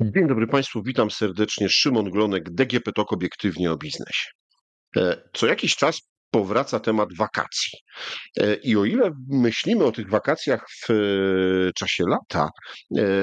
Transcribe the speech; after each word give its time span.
Dzień 0.00 0.28
dobry 0.28 0.46
Państwu, 0.46 0.82
witam 0.82 1.10
serdecznie. 1.10 1.68
Szymon 1.68 2.10
Glonek, 2.10 2.50
DGP 2.50 2.92
TOK 2.92 3.12
Obiektywnie 3.12 3.72
o 3.72 3.76
biznesie. 3.76 4.30
E, 4.96 5.22
co 5.32 5.46
jakiś 5.46 5.76
czas 5.76 6.00
powraca 6.30 6.80
temat 6.80 7.08
wakacji. 7.18 7.78
E, 8.40 8.54
I 8.54 8.76
o 8.76 8.84
ile 8.84 9.10
myślimy 9.28 9.84
o 9.84 9.92
tych 9.92 10.10
wakacjach 10.10 10.66
w 10.70 10.90
e, 10.90 10.94
czasie 11.72 12.04
lata, 12.08 12.48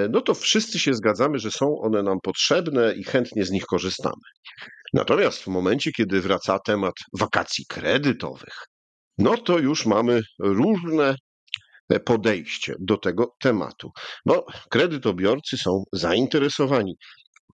no 0.10 0.22
to 0.22 0.34
wszyscy 0.34 0.80
się 0.80 0.94
zgadzamy, 0.94 1.40
że 1.40 1.52
są 1.52 1.66
one 1.82 2.04
nam 2.04 2.18
potrzebne 2.24 2.94
i 2.94 3.04
chętnie 3.04 3.46
z 3.46 3.52
nich 3.52 3.66
korzystamy. 3.66 4.24
Natomiast 4.94 5.44
w 5.44 5.48
momencie, 5.48 5.92
kiedy 5.92 6.22
wraca 6.22 6.60
temat 6.60 6.94
wakacji 7.20 7.66
kredytowych, 7.70 8.56
no 9.18 9.38
to 9.38 9.60
już 9.60 9.86
mamy 9.86 10.22
różne 10.40 11.16
podejście 12.00 12.76
do 12.80 12.98
tego 12.98 13.36
tematu, 13.40 13.92
bo 14.26 14.46
kredytobiorcy 14.70 15.58
są 15.58 15.84
zainteresowani. 15.94 16.96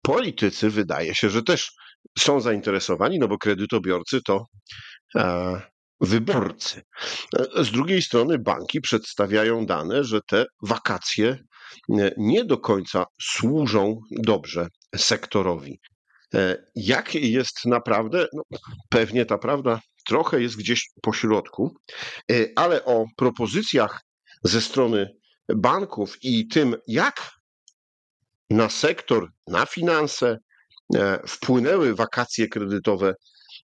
Politycy 0.01 0.69
wydaje 0.69 1.15
się, 1.15 1.29
że 1.29 1.43
też 1.43 1.71
są 2.19 2.41
zainteresowani, 2.41 3.19
no 3.19 3.27
bo 3.27 3.37
kredytobiorcy 3.37 4.19
to 4.25 4.45
e, 5.15 5.61
wyborcy. 6.01 6.81
E, 7.37 7.63
z 7.63 7.71
drugiej 7.71 8.01
strony 8.01 8.39
banki 8.39 8.81
przedstawiają 8.81 9.65
dane, 9.65 10.03
że 10.03 10.19
te 10.27 10.45
wakacje 10.61 11.27
e, 11.29 12.11
nie 12.17 12.45
do 12.45 12.57
końca 12.57 13.05
służą 13.21 13.99
dobrze 14.11 14.67
sektorowi. 14.95 15.79
E, 16.35 16.63
jak 16.75 17.15
jest 17.15 17.65
naprawdę? 17.65 18.27
No, 18.33 18.43
pewnie 18.89 19.25
ta 19.25 19.37
prawda 19.37 19.79
trochę 20.07 20.41
jest 20.41 20.57
gdzieś 20.57 20.89
po 21.01 21.13
środku, 21.13 21.75
ale 22.55 22.85
o 22.85 23.05
propozycjach 23.17 24.01
ze 24.43 24.61
strony 24.61 25.15
banków 25.55 26.17
i 26.21 26.47
tym, 26.47 26.75
jak 26.87 27.31
na 28.49 28.69
sektor, 28.69 29.27
na 29.47 29.65
finanse 29.65 30.37
e, 30.95 31.19
wpłynęły 31.27 31.95
wakacje 31.95 32.47
kredytowe, 32.47 33.13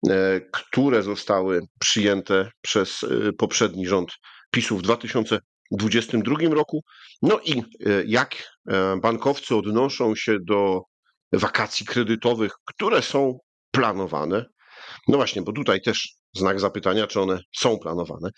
e, 0.09 0.41
które 0.53 1.03
zostały 1.03 1.61
przyjęte 1.79 2.51
przez 2.61 3.03
e, 3.03 3.33
poprzedni 3.33 3.87
rząd 3.87 4.11
PiSu 4.51 4.77
w 4.77 4.81
2022 4.81 6.35
roku. 6.51 6.83
No 7.21 7.39
i 7.39 7.63
jak 8.05 8.57
bankowcy 9.01 9.55
odnoszą 9.55 10.15
się 10.15 10.37
do 10.47 10.81
wakacji 11.33 11.85
kredytowych, 11.85 12.51
które 12.65 13.01
są 13.01 13.37
planowane. 13.71 14.45
No 15.07 15.17
właśnie, 15.17 15.41
bo 15.41 15.51
tutaj 15.51 15.81
też 15.81 16.09
znak 16.35 16.59
zapytania, 16.59 17.07
czy 17.07 17.21
one 17.21 17.39
są 17.55 17.79
planowane 17.79 18.29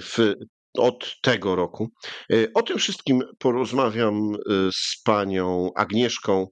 w 0.00 0.34
od 0.78 1.20
tego 1.22 1.56
roku. 1.56 1.90
E, 2.32 2.52
o 2.54 2.62
tym 2.62 2.78
wszystkim 2.78 3.22
porozmawiam 3.38 4.34
e, 4.34 4.38
z 4.72 5.02
panią 5.04 5.70
Agnieszką 5.74 6.46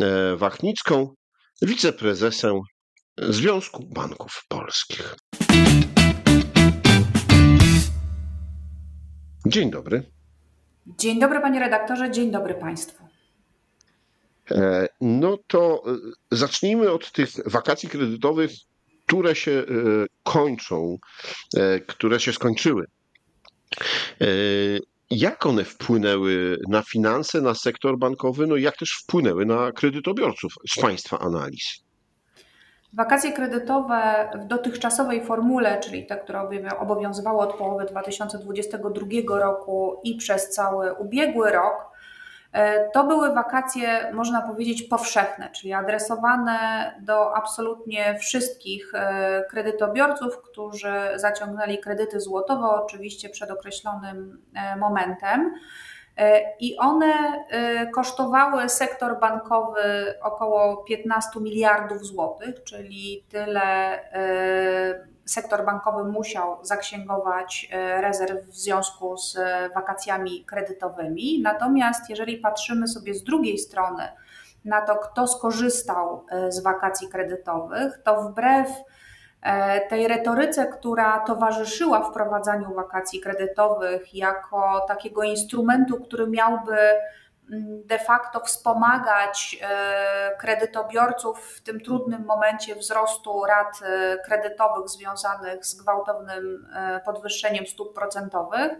e, 0.00 0.36
Wachnicką, 0.36 1.14
wiceprezesem 1.62 2.60
Związku 3.18 3.86
Banków 3.94 4.44
Polskich. 4.48 5.16
Dzień 9.46 9.70
dobry. 9.70 10.02
Dzień 10.86 11.20
dobry, 11.20 11.40
panie 11.40 11.60
redaktorze, 11.60 12.10
dzień 12.10 12.30
dobry 12.30 12.54
państwu. 12.54 13.06
No 15.00 15.38
to 15.46 15.82
zacznijmy 16.30 16.90
od 16.90 17.12
tych 17.12 17.28
wakacji 17.46 17.88
kredytowych, 17.88 18.50
które 19.06 19.34
się 19.36 19.64
kończą, 20.22 20.98
które 21.86 22.20
się 22.20 22.32
skończyły 22.32 22.86
jak 25.10 25.46
one 25.46 25.64
wpłynęły 25.64 26.58
na 26.68 26.82
finanse, 26.82 27.40
na 27.40 27.54
sektor 27.54 27.98
bankowy, 27.98 28.46
no 28.46 28.56
i 28.56 28.62
jak 28.62 28.76
też 28.76 28.90
wpłynęły 29.02 29.46
na 29.46 29.72
kredytobiorców 29.72 30.52
z 30.76 30.80
Państwa 30.80 31.18
analiz? 31.18 31.86
Wakacje 32.92 33.32
kredytowe 33.32 34.30
w 34.44 34.46
dotychczasowej 34.46 35.24
formule, 35.24 35.80
czyli 35.80 36.06
te, 36.06 36.16
które 36.16 36.48
obowiązywały 36.78 37.38
od 37.38 37.54
połowy 37.54 37.84
2022 37.84 39.38
roku 39.38 40.00
i 40.04 40.16
przez 40.16 40.50
cały 40.50 40.92
ubiegły 40.92 41.50
rok, 41.50 41.95
E, 41.95 41.95
to 42.92 43.04
były 43.04 43.34
wakacje, 43.34 44.12
można 44.12 44.42
powiedzieć, 44.42 44.82
powszechne, 44.82 45.50
czyli 45.50 45.72
adresowane 45.72 46.92
do 47.00 47.36
absolutnie 47.36 48.18
wszystkich 48.18 48.94
e, 48.94 49.44
kredytobiorców, 49.50 50.42
którzy 50.42 50.92
zaciągnęli 51.14 51.78
kredyty 51.78 52.20
złotowe, 52.20 52.66
oczywiście 52.66 53.28
przed 53.28 53.50
określonym 53.50 54.42
e, 54.54 54.76
momentem. 54.76 55.54
I 56.60 56.76
one 56.78 57.44
kosztowały 57.94 58.68
sektor 58.68 59.20
bankowy 59.20 60.14
około 60.22 60.76
15 60.76 61.40
miliardów 61.40 62.06
złotych, 62.06 62.64
czyli 62.64 63.24
tyle 63.28 63.98
sektor 65.26 65.64
bankowy 65.64 66.04
musiał 66.04 66.58
zaksięgować 66.62 67.68
e, 67.72 68.00
rezerw 68.00 68.46
w 68.46 68.56
związku 68.56 69.16
z 69.16 69.36
e, 69.36 69.70
wakacjami 69.74 70.44
kredytowymi. 70.44 71.40
Natomiast 71.42 72.10
jeżeli 72.10 72.38
patrzymy 72.38 72.88
sobie 72.88 73.14
z 73.14 73.24
drugiej 73.24 73.58
strony 73.58 74.08
na 74.64 74.80
to, 74.80 74.96
kto 74.96 75.26
skorzystał 75.26 76.26
e, 76.30 76.52
z 76.52 76.62
wakacji 76.62 77.08
kredytowych, 77.08 78.00
to 78.04 78.22
wbrew 78.22 78.68
tej 79.88 80.08
retoryce, 80.08 80.66
która 80.66 81.20
towarzyszyła 81.20 82.10
wprowadzaniu 82.10 82.74
wakacji 82.74 83.20
kredytowych 83.20 84.14
jako 84.14 84.84
takiego 84.88 85.22
instrumentu, 85.22 86.00
który 86.00 86.26
miałby 86.26 86.76
de 87.84 87.98
facto 87.98 88.40
wspomagać 88.40 89.58
e, 89.62 90.36
kredytobiorców 90.38 91.38
w 91.38 91.60
tym 91.60 91.80
trudnym 91.80 92.24
momencie 92.24 92.74
wzrostu 92.74 93.44
rat 93.44 93.80
e, 93.82 94.18
kredytowych 94.18 94.88
związanych 94.88 95.66
z 95.66 95.74
gwałtownym 95.74 96.68
e, 96.74 97.00
podwyższeniem 97.04 97.66
stóp 97.66 97.94
procentowych. 97.94 98.72
E, 98.72 98.76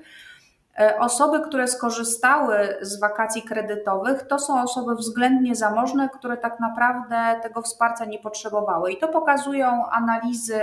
osoby, 0.98 1.41
które 1.41 1.69
skorzystały 1.69 2.76
z 2.81 3.00
wakacji 3.00 3.42
kredytowych, 3.42 4.22
to 4.22 4.38
są 4.38 4.62
osoby 4.62 4.94
względnie 4.94 5.54
zamożne, 5.54 6.09
które 6.09 6.37
tak 6.37 6.60
naprawdę 6.60 7.41
tego 7.42 7.62
wsparcia 7.62 8.04
nie 8.04 8.19
potrzebowały. 8.19 8.92
I 8.92 8.98
to 8.98 9.09
pokazują 9.09 9.87
analizy 9.91 10.60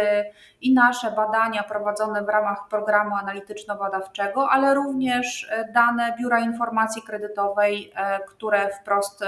i 0.62 0.74
nasze 0.74 1.12
badania 1.12 1.64
prowadzone 1.64 2.24
w 2.24 2.30
ramach 2.30 2.68
programu 2.70 3.16
analityczno-badawczego, 3.16 4.50
ale 4.50 4.74
również 4.74 5.48
e, 5.52 5.72
dane 5.72 6.16
Biura 6.20 6.40
Informacji 6.40 7.02
Kredytowej, 7.02 7.92
e, 7.96 8.20
które 8.20 8.70
wprost 8.70 9.24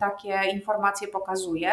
takie 0.00 0.40
informacje 0.52 1.08
pokazuje. 1.08 1.70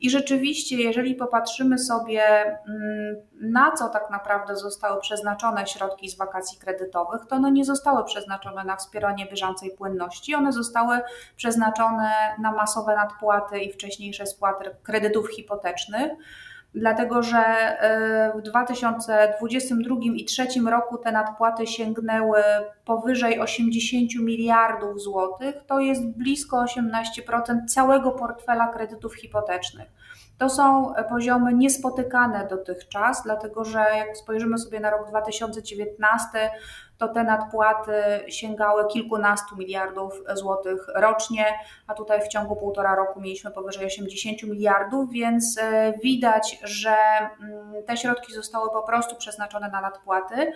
I 0.00 0.10
rzeczywiście, 0.10 0.76
jeżeli 0.76 1.14
popatrzymy 1.14 1.78
sobie, 1.78 2.22
mm, 2.22 3.16
na 3.40 3.72
co 3.72 3.88
tak 3.88 4.10
naprawdę 4.10 4.56
zostały 4.56 5.00
przeznaczone 5.00 5.66
środki 5.66 6.08
z 6.08 6.16
wakacji 6.16 6.58
kredytowych, 6.58 7.26
to 7.26 7.36
one 7.36 7.52
nie 7.52 7.64
zostały 7.64 7.89
przeznaczone 8.04 8.64
na 8.64 8.76
wspieranie 8.76 9.26
bieżącej 9.26 9.70
płynności, 9.70 10.34
one 10.34 10.52
zostały 10.52 11.00
przeznaczone 11.36 12.12
na 12.38 12.52
masowe 12.52 12.96
nadpłaty 12.96 13.60
i 13.60 13.72
wcześniejsze 13.72 14.26
spłaty 14.26 14.70
kredytów 14.82 15.30
hipotecznych 15.30 16.12
dlatego 16.74 17.22
że 17.22 17.38
e, 17.38 18.32
w 18.38 18.42
2022 18.42 19.94
i 19.94 20.24
2023 20.24 20.60
roku 20.70 20.98
te 20.98 21.12
nadpłaty 21.12 21.66
sięgnęły 21.66 22.42
powyżej 22.84 23.40
80 23.40 24.10
miliardów 24.14 25.00
złotych, 25.00 25.54
to 25.66 25.80
jest 25.80 26.06
blisko 26.06 26.64
18% 26.64 27.64
całego 27.68 28.10
portfela 28.10 28.68
kredytów 28.68 29.14
hipotecznych. 29.14 29.88
To 30.38 30.50
są 30.50 30.94
poziomy 31.08 31.54
niespotykane 31.54 32.46
dotychczas, 32.50 33.22
dlatego 33.22 33.64
że 33.64 33.78
jak 33.78 34.16
spojrzymy 34.16 34.58
sobie 34.58 34.80
na 34.80 34.90
rok 34.90 35.08
2019, 35.08 36.50
to 37.00 37.08
te 37.08 37.24
nadpłaty 37.24 37.92
sięgały 38.28 38.86
kilkunastu 38.86 39.56
miliardów 39.56 40.12
złotych 40.34 40.86
rocznie, 40.94 41.44
a 41.86 41.94
tutaj 41.94 42.20
w 42.22 42.28
ciągu 42.28 42.56
półtora 42.56 42.94
roku 42.94 43.20
mieliśmy 43.20 43.50
powyżej 43.50 43.86
80 43.86 44.42
miliardów, 44.42 45.10
więc 45.10 45.58
e, 45.58 45.92
widać, 46.02 46.58
że 46.62 46.96
mm, 47.40 47.84
te 47.86 47.96
środki 47.96 48.32
zostały 48.32 48.70
po 48.70 48.82
prostu 48.82 49.16
przeznaczone 49.16 49.70
na 49.70 49.80
nadpłaty. 49.80 50.52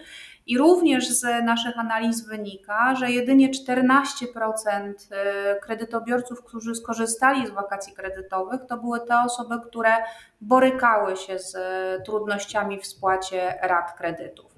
I 0.47 0.59
również 0.59 1.09
z 1.09 1.45
naszych 1.45 1.79
analiz 1.79 2.27
wynika, 2.27 2.95
że 2.95 3.11
jedynie 3.11 3.51
14% 3.51 4.93
e, 5.11 5.57
kredytobiorców, 5.61 6.45
którzy 6.45 6.75
skorzystali 6.75 7.47
z 7.47 7.51
wakacji 7.51 7.95
kredytowych, 7.95 8.61
to 8.69 8.77
były 8.77 9.01
te 9.01 9.23
osoby, 9.27 9.55
które 9.69 9.93
borykały 10.41 11.17
się 11.17 11.39
z 11.39 11.57
trudnościami 12.05 12.81
w 12.81 12.87
spłacie 12.87 13.59
rat 13.63 13.93
kredytów. 13.99 14.54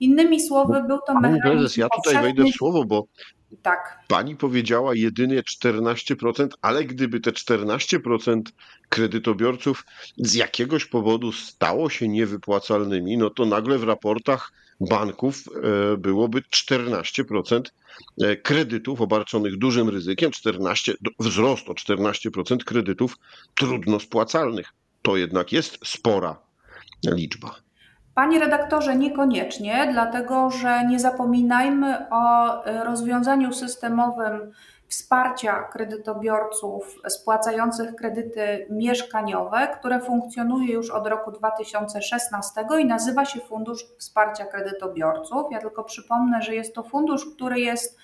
Innymi 0.00 0.40
słowy, 0.40 0.84
był 0.88 0.98
to 1.06 1.14
mechanizm. 1.14 1.42
Pani 1.42 1.54
prezes, 1.54 1.76
ja 1.76 1.88
tutaj 1.88 2.22
wejdę 2.22 2.44
w 2.44 2.56
słowo, 2.56 2.84
bo 2.84 3.06
tak. 3.62 4.04
Pani 4.08 4.36
powiedziała 4.36 4.94
jedynie 4.94 5.42
14%, 5.42 6.48
ale 6.62 6.84
gdyby 6.84 7.20
te 7.20 7.30
14% 7.30 8.40
kredytobiorców 8.88 9.84
z 10.16 10.34
jakiegoś 10.34 10.84
powodu 10.84 11.32
stało 11.32 11.90
się 11.90 12.08
niewypłacalnymi, 12.08 13.16
no 13.16 13.30
to 13.30 13.46
nagle 13.46 13.78
w 13.78 13.84
raportach 13.84 14.52
banków 14.80 15.36
e, 15.36 15.96
byłoby 15.96 16.42
14% 16.42 17.60
e, 18.22 18.36
kredytów 18.36 19.00
obarczonych 19.00 19.58
dużym 19.58 19.88
ryzykiem, 19.88 20.30
14, 20.30 20.94
wzrost 21.18 21.68
o 21.68 21.72
14% 21.72 22.56
kredytów 22.56 23.16
trudno 23.54 24.00
spłacalnych. 24.00 24.72
To 25.02 25.16
jednak 25.16 25.52
jest 25.52 25.78
spora 25.84 26.38
liczba. 27.06 27.65
Panie 28.16 28.38
redaktorze, 28.38 28.96
niekoniecznie, 28.96 29.88
dlatego 29.92 30.50
że 30.50 30.86
nie 30.86 30.98
zapominajmy 30.98 32.10
o 32.10 32.64
e, 32.64 32.84
rozwiązaniu 32.84 33.52
systemowym 33.52 34.52
wsparcia 34.88 35.62
kredytobiorców 35.62 36.94
spłacających 37.08 37.94
kredyty 37.94 38.66
mieszkaniowe, 38.70 39.68
które 39.78 40.00
funkcjonuje 40.00 40.74
już 40.74 40.90
od 40.90 41.06
roku 41.06 41.32
2016 41.32 42.66
i 42.78 42.86
nazywa 42.86 43.24
się 43.24 43.40
Fundusz 43.40 43.84
Wsparcia 43.98 44.44
Kredytobiorców. 44.44 45.46
Ja 45.50 45.60
tylko 45.60 45.84
przypomnę, 45.84 46.42
że 46.42 46.54
jest 46.54 46.74
to 46.74 46.82
fundusz, 46.82 47.26
który 47.34 47.60
jest 47.60 47.98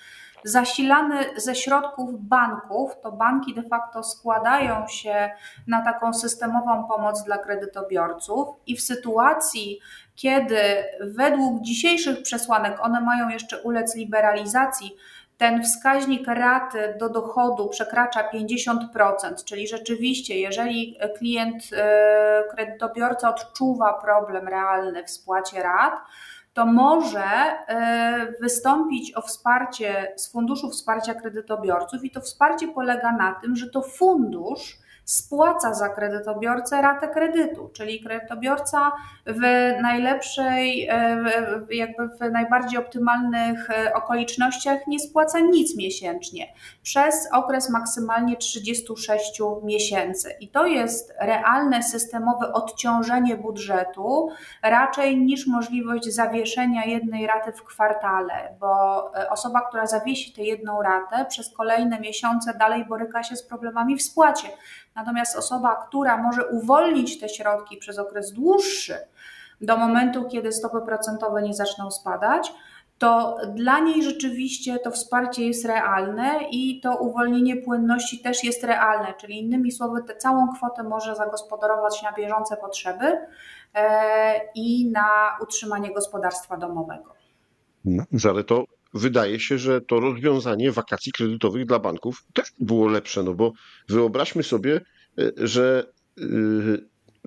zasilany 0.45 1.25
ze 1.35 1.55
środków 1.55 2.21
banków, 2.21 2.91
to 3.01 3.11
banki 3.11 3.53
de 3.53 3.63
facto 3.63 4.03
składają 4.03 4.87
się 4.87 5.31
na 5.67 5.81
taką 5.81 6.13
systemową 6.13 6.87
pomoc 6.87 7.23
dla 7.23 7.37
kredytobiorców 7.37 8.47
i 8.67 8.77
w 8.77 8.81
sytuacji, 8.81 9.79
kiedy 10.15 10.83
według 11.01 11.61
dzisiejszych 11.61 12.21
przesłanek 12.21 12.77
one 12.81 13.01
mają 13.01 13.29
jeszcze 13.29 13.61
ulec 13.61 13.95
liberalizacji, 13.95 14.95
ten 15.37 15.63
wskaźnik 15.63 16.27
raty 16.27 16.95
do 16.99 17.09
dochodu 17.09 17.69
przekracza 17.69 18.29
50%, 18.33 19.43
czyli 19.45 19.67
rzeczywiście, 19.67 20.39
jeżeli 20.39 20.97
klient, 21.17 21.63
e, 21.73 22.43
kredytobiorca 22.51 23.29
odczuwa 23.29 23.93
problem 23.93 24.47
realny 24.47 25.03
w 25.03 25.09
spłacie 25.09 25.63
rat, 25.63 25.93
to 26.53 26.65
może 26.65 27.23
e, 27.23 28.33
wystąpić 28.41 29.15
o 29.15 29.21
wsparcie 29.21 30.13
z 30.15 30.31
Funduszu 30.31 30.69
Wsparcia 30.69 31.13
Kredytobiorców 31.13 32.03
i 32.03 32.11
to 32.11 32.21
wsparcie 32.21 32.67
polega 32.67 33.11
na 33.11 33.33
tym, 33.33 33.55
że 33.55 33.69
to 33.69 33.81
fundusz 33.81 34.82
spłaca 35.05 35.73
za 35.73 35.89
kredytobiorcę 35.89 36.81
ratę 36.81 37.07
kredytu, 37.07 37.69
czyli 37.73 38.03
kredytobiorca 38.03 38.91
w 39.25 39.41
najlepszej, 39.81 40.87
e, 40.89 41.23
jakby 41.71 42.07
w 42.07 42.31
najbardziej 42.31 42.79
optymalnych 42.79 43.69
e, 43.69 43.93
okolicznościach 43.93 44.87
nie 44.87 44.99
spłaca 44.99 45.39
nic 45.39 45.77
miesięcznie 45.77 46.53
przez 46.83 47.29
okres 47.33 47.69
maksymalnie 47.69 48.37
36 48.37 49.41
miesięcy. 49.63 50.35
I 50.39 50.47
to 50.47 50.65
jest 50.65 51.13
realne 51.19 51.83
systemowe 51.83 52.53
odciążenie 52.53 53.37
budżetu 53.37 54.29
raczej 54.61 55.17
niż 55.17 55.47
możliwość 55.47 56.13
zawieszenia 56.13 56.85
jednej 56.85 57.27
raty 57.27 57.51
w 57.51 57.63
kwartale, 57.63 58.55
bo 58.59 59.11
e, 59.15 59.29
osoba, 59.29 59.61
która 59.61 59.85
zawiesi 59.85 60.33
tę 60.33 60.43
jedną 60.43 60.81
ratę 60.81 61.25
przez 61.25 61.53
kolejne 61.53 61.99
miesiące 61.99 62.53
dalej 62.53 62.85
boryka 62.85 63.23
się 63.23 63.35
z 63.35 63.43
problemami 63.43 63.95
w 63.95 64.01
spłacie. 64.01 64.47
Natomiast 64.95 65.37
osoba, 65.37 65.85
która 65.87 66.17
może 66.17 66.47
uwolnić 66.47 67.19
te 67.19 67.29
środki 67.29 67.77
przez 67.77 67.99
okres 67.99 68.31
dłuższy, 68.31 68.95
do 69.61 69.77
momentu, 69.77 70.27
kiedy 70.27 70.51
stopy 70.51 70.77
procentowe 70.85 71.41
nie 71.41 71.53
zaczną 71.53 71.91
spadać, 71.91 72.53
to 72.97 73.37
dla 73.55 73.79
niej 73.79 74.03
rzeczywiście 74.03 74.79
to 74.79 74.91
wsparcie 74.91 75.47
jest 75.47 75.65
realne 75.65 76.39
i 76.51 76.81
to 76.81 76.97
uwolnienie 76.97 77.55
płynności 77.55 78.19
też 78.19 78.43
jest 78.43 78.63
realne, 78.63 79.13
czyli 79.21 79.39
innymi 79.39 79.71
słowy, 79.71 80.03
tę 80.03 80.15
całą 80.15 80.47
kwotę 80.55 80.83
może 80.83 81.15
zagospodarować 81.15 82.03
na 82.03 82.11
bieżące 82.11 82.57
potrzeby 82.57 83.17
e, 83.73 84.41
i 84.55 84.91
na 84.91 85.37
utrzymanie 85.41 85.93
gospodarstwa 85.93 86.57
domowego. 86.57 87.13
No, 87.85 88.03
ale 88.29 88.43
to 88.43 88.63
wydaje 88.93 89.39
się, 89.39 89.57
że 89.57 89.81
to 89.81 89.99
rozwiązanie 89.99 90.71
wakacji 90.71 91.11
kredytowych 91.11 91.65
dla 91.65 91.79
banków 91.79 92.23
też 92.33 92.47
było 92.59 92.87
lepsze, 92.87 93.23
no 93.23 93.33
bo 93.33 93.51
wyobraźmy 93.89 94.43
sobie, 94.43 94.81
e, 95.19 95.31
że 95.37 95.85
e, 96.17 96.23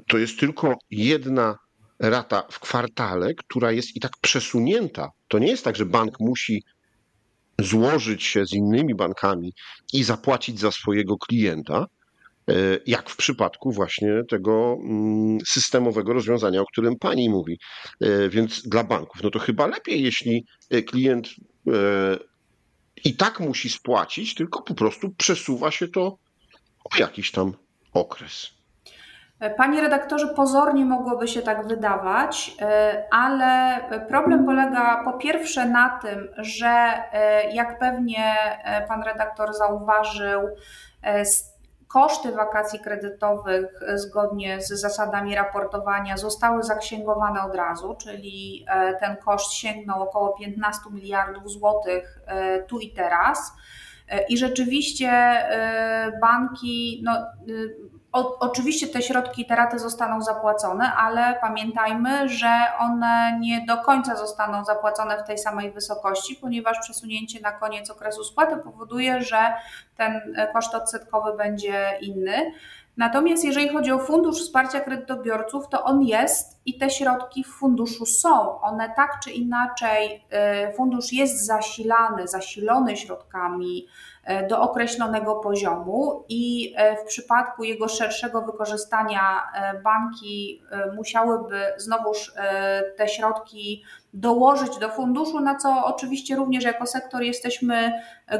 to 0.08 0.18
jest 0.18 0.40
tylko 0.40 0.74
jedna 0.90 1.58
rata 1.98 2.46
w 2.50 2.60
kwartale, 2.60 3.34
która 3.34 3.72
jest 3.72 3.96
i 3.96 4.00
tak 4.00 4.12
przesunięta. 4.20 5.10
To 5.28 5.38
nie 5.38 5.48
jest 5.48 5.64
tak, 5.64 5.76
że 5.76 5.86
bank 5.86 6.20
musi 6.20 6.62
złożyć 7.60 8.22
się 8.22 8.46
z 8.46 8.52
innymi 8.52 8.94
bankami 8.94 9.52
i 9.92 10.04
zapłacić 10.04 10.60
za 10.60 10.70
swojego 10.70 11.16
klienta, 11.16 11.86
e, 12.48 12.54
jak 12.86 13.10
w 13.10 13.16
przypadku 13.16 13.72
właśnie 13.72 14.22
tego 14.28 14.78
mm, 14.80 15.38
systemowego 15.46 16.12
rozwiązania, 16.12 16.60
o 16.60 16.66
którym 16.66 16.96
pani 16.96 17.30
mówi. 17.30 17.58
Więc 18.30 18.68
dla 18.68 18.84
banków, 18.84 19.22
no 19.22 19.30
to 19.30 19.38
chyba 19.38 19.66
lepiej, 19.66 20.02
jeśli 20.02 20.44
klient 20.86 21.28
i 23.04 23.16
tak 23.16 23.40
musi 23.40 23.70
spłacić, 23.70 24.34
tylko 24.34 24.62
po 24.62 24.74
prostu 24.74 25.10
przesuwa 25.10 25.70
się 25.70 25.88
to 25.88 26.18
o 26.84 26.98
jakiś 26.98 27.32
tam 27.32 27.52
okres. 27.94 28.56
Panie 29.56 29.80
redaktorze, 29.80 30.28
pozornie 30.28 30.84
mogłoby 30.84 31.28
się 31.28 31.42
tak 31.42 31.66
wydawać, 31.66 32.56
ale 33.10 33.80
problem 34.08 34.46
polega 34.46 35.02
po 35.04 35.12
pierwsze 35.12 35.66
na 35.66 35.98
tym, 36.02 36.28
że 36.38 37.02
jak 37.52 37.78
pewnie 37.78 38.34
pan 38.88 39.02
redaktor 39.02 39.54
zauważył, 39.54 40.40
Koszty 41.88 42.32
wakacji 42.32 42.80
kredytowych 42.80 43.80
zgodnie 43.94 44.60
z 44.60 44.68
zasadami 44.68 45.34
raportowania 45.34 46.16
zostały 46.16 46.62
zaksięgowane 46.62 47.42
od 47.42 47.54
razu, 47.54 47.96
czyli 48.00 48.64
e, 48.68 48.94
ten 48.94 49.16
koszt 49.16 49.52
sięgnął 49.52 50.02
około 50.02 50.38
15 50.38 50.82
miliardów 50.90 51.50
złotych 51.50 52.20
e, 52.26 52.62
tu 52.62 52.78
i 52.78 52.90
teraz. 52.90 53.52
E, 54.08 54.26
I 54.26 54.38
rzeczywiście 54.38 55.10
banki, 56.20 57.02
no, 57.04 57.12
o, 58.16 58.38
oczywiście 58.38 58.88
te 58.88 59.02
środki, 59.02 59.46
te 59.46 59.56
raty 59.56 59.78
zostaną 59.78 60.22
zapłacone, 60.22 60.92
ale 60.94 61.38
pamiętajmy, 61.40 62.28
że 62.28 62.48
one 62.78 63.38
nie 63.40 63.66
do 63.66 63.76
końca 63.76 64.16
zostaną 64.16 64.64
zapłacone 64.64 65.18
w 65.18 65.26
tej 65.26 65.38
samej 65.38 65.72
wysokości, 65.72 66.36
ponieważ 66.40 66.78
przesunięcie 66.80 67.40
na 67.40 67.52
koniec 67.52 67.90
okresu 67.90 68.24
spłaty 68.24 68.56
powoduje, 68.56 69.22
że 69.22 69.54
ten 69.96 70.36
koszt 70.52 70.74
odsetkowy 70.74 71.36
będzie 71.36 71.98
inny. 72.00 72.52
Natomiast 72.96 73.44
jeżeli 73.44 73.68
chodzi 73.68 73.92
o 73.92 73.98
Fundusz 73.98 74.40
Wsparcia 74.40 74.80
Kredytobiorców, 74.80 75.68
to 75.68 75.84
on 75.84 76.02
jest 76.02 76.60
i 76.66 76.78
te 76.78 76.90
środki 76.90 77.44
w 77.44 77.46
funduszu 77.46 78.06
są. 78.06 78.60
One 78.60 78.92
tak 78.96 79.10
czy 79.24 79.30
inaczej, 79.30 80.24
y, 80.70 80.72
fundusz 80.76 81.12
jest 81.12 81.46
zasilany, 81.46 82.28
zasilony 82.28 82.96
środkami 82.96 83.86
E, 84.26 84.46
do 84.46 84.60
określonego 84.60 85.34
poziomu 85.34 86.24
i 86.28 86.74
e, 86.76 86.96
w 86.96 87.04
przypadku 87.04 87.64
jego 87.64 87.88
szerszego 87.88 88.42
wykorzystania 88.42 89.42
banki 89.84 90.62
musiałyby 90.96 91.62
znowuż 91.76 92.32
te 92.96 93.08
środki 93.08 93.84
dołożyć 94.16 94.78
do 94.78 94.88
funduszu, 94.88 95.40
na 95.40 95.54
co 95.54 95.84
oczywiście 95.84 96.36
również 96.36 96.64
jako 96.64 96.86
sektor 96.86 97.22
jesteśmy 97.22 97.92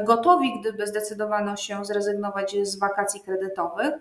gotowi, 0.05 0.59
gdyby 0.59 0.87
zdecydowano 0.87 1.55
się 1.55 1.85
zrezygnować 1.85 2.55
z 2.63 2.79
wakacji 2.79 3.21
kredytowych. 3.21 3.93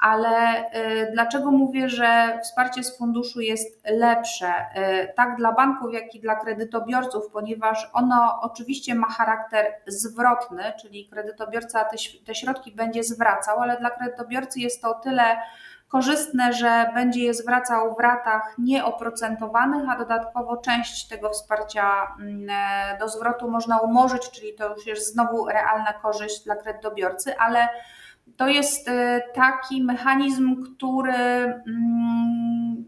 Ale 0.00 0.64
y, 0.64 1.10
dlaczego 1.12 1.50
mówię, 1.50 1.88
że 1.88 2.38
wsparcie 2.42 2.84
z 2.84 2.98
funduszu 2.98 3.40
jest 3.40 3.80
lepsze, 3.84 4.46
y, 4.48 5.12
tak 5.16 5.36
dla 5.36 5.52
banków, 5.52 5.92
jak 5.92 6.14
i 6.14 6.20
dla 6.20 6.34
kredytobiorców, 6.34 7.24
ponieważ 7.32 7.90
ono 7.92 8.38
oczywiście 8.42 8.94
ma 8.94 9.08
charakter 9.08 9.66
zwrotny, 9.86 10.62
czyli 10.80 11.08
kredytobiorca 11.08 11.84
te, 11.84 11.96
te 12.26 12.34
środki 12.34 12.72
będzie 12.72 13.04
zwracał, 13.04 13.60
ale 13.60 13.76
dla 13.76 13.90
kredytobiorcy 13.90 14.60
jest 14.60 14.82
to 14.82 14.90
o 14.90 15.00
tyle 15.00 15.36
korzystne, 15.90 16.52
że 16.52 16.90
będzie 16.94 17.20
je 17.20 17.34
zwracał 17.34 17.94
w 17.94 18.00
ratach 18.00 18.54
nieoprocentowanych, 18.58 19.88
a 19.88 19.98
dodatkowo 19.98 20.56
część 20.56 21.08
tego 21.08 21.30
wsparcia 21.30 22.14
mm, 22.20 22.46
e, 22.50 22.98
do 22.98 23.08
zwrotu 23.08 23.50
można 23.50 23.78
umorzyć, 23.78 24.30
czyli 24.30 24.54
to 24.54 24.74
już 24.74 24.86
jest 24.86 25.12
znowu 25.12 25.48
realna 25.48 25.92
korzyść 25.92 26.44
dla 26.44 26.56
kredytobiorcy, 26.56 27.38
ale 27.38 27.68
to 28.36 28.48
jest 28.48 28.88
e, 28.88 29.20
taki 29.34 29.82
mechanizm, 29.82 30.62
który 30.62 31.14
mm, 31.14 32.84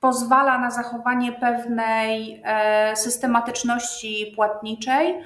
pozwala 0.00 0.58
na 0.58 0.70
zachowanie 0.70 1.32
pewnej 1.32 2.42
e, 2.44 2.96
systematyczności 2.96 4.32
płatniczej 4.36 5.20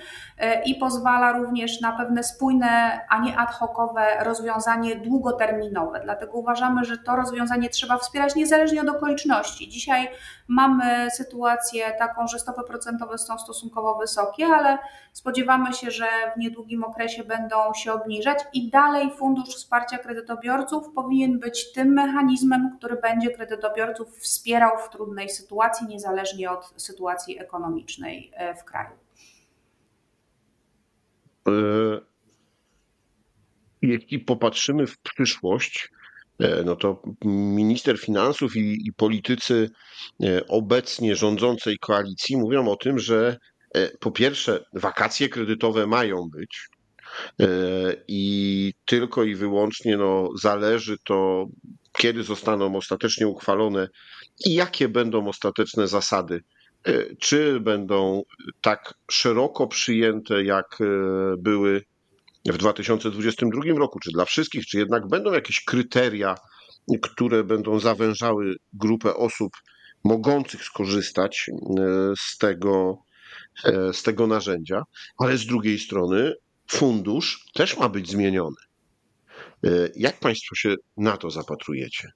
i 0.65 0.75
pozwala 0.75 1.33
również 1.33 1.81
na 1.81 1.93
pewne 1.93 2.25
spójne, 2.25 3.01
a 3.09 3.19
nie 3.19 3.39
ad 3.39 3.51
hocowe 3.51 4.25
rozwiązanie 4.25 4.97
długoterminowe. 4.97 6.01
Dlatego 6.05 6.33
uważamy, 6.33 6.85
że 6.85 6.99
to 6.99 7.17
rozwiązanie 7.17 7.69
trzeba 7.69 7.99
wspierać 7.99 8.35
niezależnie 8.35 8.81
od 8.81 8.89
okoliczności. 8.89 9.69
Dzisiaj 9.69 10.09
mamy 10.49 11.11
sytuację 11.11 11.93
taką, 11.99 12.27
że 12.27 12.39
stopy 12.39 12.63
procentowe 12.67 13.19
są 13.19 13.39
stosunkowo 13.39 13.95
wysokie, 13.95 14.47
ale 14.47 14.79
spodziewamy 15.13 15.73
się, 15.73 15.91
że 15.91 16.07
w 16.37 16.39
niedługim 16.39 16.85
okresie 16.85 17.25
będą 17.25 17.57
się 17.75 17.93
obniżać 17.93 18.39
i 18.53 18.71
dalej 18.71 19.11
Fundusz 19.11 19.49
Wsparcia 19.49 19.99
Kredytobiorców 19.99 20.93
powinien 20.95 21.39
być 21.39 21.73
tym 21.73 21.89
mechanizmem, 21.89 22.77
który 22.79 22.97
będzie 22.97 23.31
kredytobiorców 23.31 24.19
wspierał 24.19 24.79
w 24.79 24.91
trudnej 24.91 25.29
sytuacji, 25.29 25.87
niezależnie 25.87 26.51
od 26.51 26.75
sytuacji 26.77 27.41
ekonomicznej 27.41 28.33
e, 28.35 28.55
w 28.55 28.65
kraju. 28.65 29.10
E, 31.49 31.53
jeśli 33.83 34.19
popatrzymy 34.19 34.87
w 34.87 34.99
przyszłość, 34.99 35.89
e, 36.39 36.63
no 36.65 36.77
to 36.77 37.03
minister 37.25 37.99
finansów 37.99 38.57
i, 38.57 38.89
i, 38.89 38.93
politycy 38.93 39.71
obecnie 40.49 41.17
rządzącej 41.17 41.79
koalicji 41.79 42.37
mówią 42.37 42.69
o 42.69 42.77
tym, 42.77 42.99
że 42.99 43.37
po 44.01 44.11
pierwsze 44.11 44.65
wakacje 44.75 45.29
kredytowe 45.29 45.87
mają 45.87 46.29
być 46.33 46.69
i 48.09 48.73
tylko 48.85 49.25
i 49.25 49.35
wyłącznie 49.35 49.97
no, 49.97 50.29
zależy 50.41 50.97
to, 51.05 51.47
kiedy 51.99 52.23
zostaną 52.23 52.77
ostatecznie 52.77 53.29
uchwalone 53.29 53.89
i 54.47 54.55
jakie 54.55 54.89
będą 54.89 55.29
ostateczne 55.29 55.89
zasady 55.89 56.41
E, 56.41 56.60
czy 57.19 57.61
będą 57.61 58.23
tak 58.61 58.95
szeroko 59.11 59.67
przyjęte, 59.67 60.45
jak 60.45 60.79
e, 60.81 60.85
były 61.39 61.85
w 62.47 62.57
2022 62.57 63.63
roku, 63.79 63.99
czy 64.01 64.11
dla 64.11 64.25
wszystkich, 64.25 64.67
czy 64.67 64.79
jednak 64.79 65.09
będą 65.09 65.33
jakieś 65.33 65.65
kryteria, 65.65 66.35
które 67.03 67.45
będą 67.45 67.81
zawężały 67.81 68.57
grupę 68.73 69.15
osób 69.15 69.53
mogących 70.05 70.65
skorzystać 70.65 71.47
e, 71.49 72.13
z 72.19 72.39
tego, 72.39 72.99
z 73.93 74.03
tego 74.03 74.27
narzędzia, 74.27 74.83
ale 75.19 75.37
z 75.37 75.47
drugiej 75.47 75.79
strony 75.79 76.35
fundusz 76.67 77.45
też 77.55 77.79
ma 77.79 77.89
być 77.89 78.11
zmieniony. 78.11 78.57
Jak 79.97 80.21
Państwo 80.21 80.55
się 80.55 80.75
na 80.97 81.17
to 81.17 81.31
zapatrujecie? 81.31 82.09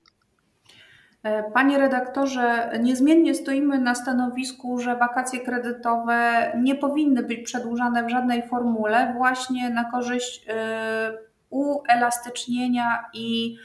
E, 1.24 1.50
panie 1.50 1.78
redaktorze, 1.78 2.70
niezmiennie 2.80 3.34
stoimy 3.34 3.78
na 3.78 3.94
stanowisku, 3.94 4.78
że 4.78 4.96
wakacje 4.96 5.40
kredytowe 5.40 6.52
nie 6.56 6.74
powinny 6.74 7.22
być 7.22 7.40
przedłużane 7.40 8.04
w 8.04 8.10
żadnej 8.10 8.48
formule, 8.48 9.14
właśnie 9.16 9.70
na 9.70 9.84
korzyść 9.84 10.46
e, 10.48 11.12
uelastycznienia 11.50 13.04
i 13.12 13.56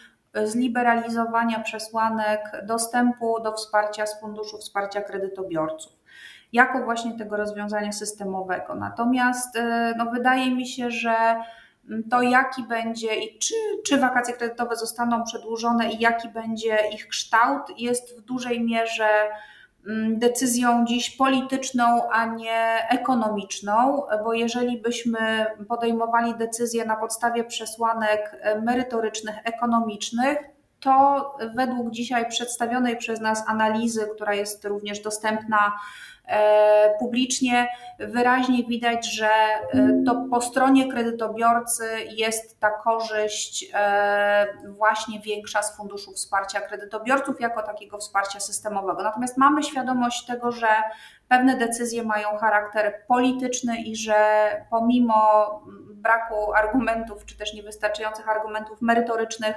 zliberalizowania 0.44 1.60
przesłanek 1.60 2.52
dostępu 2.64 3.40
do 3.44 3.54
wsparcia 3.54 4.06
z 4.06 4.20
Funduszu 4.20 4.58
Wsparcia 4.58 5.02
Kredytobiorców, 5.02 5.94
jako 6.54 6.84
właśnie 6.84 7.18
tego 7.18 7.38
rozwiązania 7.38 7.92
systemowego. 7.92 8.76
Natomiast 8.76 9.56
e, 9.56 9.94
no, 9.98 10.06
wydaje 10.06 10.56
mi 10.56 10.68
się, 10.68 10.92
że 10.92 11.16
to 12.10 12.22
jaki 12.22 12.64
będzie 12.64 13.16
i 13.16 13.40
czy, 13.40 13.54
czy 13.86 13.98
wakacje 13.98 14.34
kredytowe 14.34 14.76
zostaną 14.76 15.24
przedłużone 15.24 15.92
i 15.92 16.00
jaki 16.00 16.30
będzie 16.30 16.78
ich 16.94 17.08
kształt, 17.08 17.62
jest 17.78 18.18
w 18.18 18.22
dużej 18.22 18.62
mierze 18.62 19.08
mm, 19.88 20.20
decyzją 20.20 20.86
dziś 20.86 21.10
polityczną, 21.10 22.10
a 22.12 22.26
nie 22.26 22.88
ekonomiczną, 22.90 24.04
bo 24.24 24.34
jeżeli 24.34 24.82
byśmy 24.82 25.46
podejmowali 25.68 26.36
decyzje 26.36 26.86
na 26.86 26.96
podstawie 26.96 27.44
przesłanek 27.44 28.38
merytorycznych, 28.64 29.36
ekonomicznych, 29.44 30.59
to 30.80 31.38
według 31.56 31.92
dzisiaj 31.92 32.30
przedstawionej 32.30 32.98
przez 32.98 33.20
nas 33.22 33.44
analizy, 33.48 34.08
która 34.16 34.34
jest 34.34 34.66
również 34.66 35.00
dostępna 35.00 35.72
E, 36.30 36.98
publicznie 37.00 37.68
wyraźnie 38.00 38.64
widać, 38.64 39.14
że 39.14 39.30
e, 39.30 40.04
to 40.06 40.26
po 40.32 40.42
stronie 40.42 40.92
kredytobiorcy 40.92 41.86
jest 42.10 42.60
ta 42.60 42.70
korzyść 42.70 43.66
e, 43.74 44.48
właśnie 44.68 45.20
większa 45.20 45.64
z 45.64 45.78
Funduszu 45.78 46.12
Wsparcia 46.12 46.62
Kredytobiorców 46.62 47.42
jako 47.42 47.62
takiego 47.62 47.98
wsparcia 47.98 48.40
systemowego. 48.40 49.04
Natomiast 49.04 49.38
mamy 49.38 49.64
świadomość 49.64 50.26
tego, 50.26 50.52
że 50.52 50.68
pewne 51.28 51.58
decyzje 51.58 52.04
mają 52.04 52.38
charakter 52.38 52.94
polityczny 53.08 53.82
i 53.82 53.96
że 53.96 54.50
pomimo 54.70 55.50
braku 55.94 56.54
argumentów, 56.54 57.26
czy 57.26 57.38
też 57.38 57.54
niewystarczających 57.54 58.30
argumentów 58.30 58.82
merytorycznych, 58.82 59.56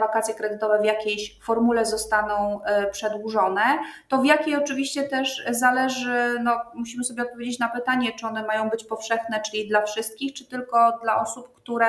wakacje 0.00 0.34
kredytowe 0.34 0.78
w 0.78 0.84
jakiejś 0.84 1.38
formule 1.42 1.86
zostaną 1.86 2.64
e, 2.64 2.90
przedłużone. 2.90 3.62
To 4.08 4.18
w 4.18 4.24
jakiej 4.24 4.56
oczywiście 4.56 5.02
też 5.02 5.44
zależy, 5.50 6.38
no 6.42 6.60
musimy 6.74 7.04
sobie 7.04 7.22
odpowiedzieć 7.22 7.58
na 7.58 7.68
pytanie, 7.68 8.12
czy 8.12 8.26
one 8.26 8.46
mają 8.46 8.70
być 8.70 8.84
powszechne, 8.84 9.40
czyli 9.40 9.68
dla 9.68 9.82
wszystkich, 9.82 10.32
czy 10.32 10.46
tylko 10.46 10.98
dla 11.02 11.20
osób, 11.20 11.54
które 11.54 11.86